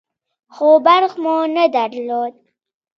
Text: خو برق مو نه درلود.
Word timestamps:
خو 0.53 0.67
برق 0.85 1.13
مو 1.23 1.35
نه 1.55 1.65
درلود. 1.75 2.33